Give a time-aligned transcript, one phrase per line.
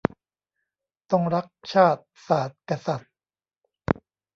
[1.11, 3.11] ต้องรัก ชาติ ศาสน์ กษัตริย์